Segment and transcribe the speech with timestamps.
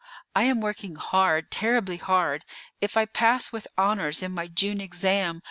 [0.35, 2.43] I am working hard, terribly hard.
[2.81, 5.39] If I pass with honors in my June exam.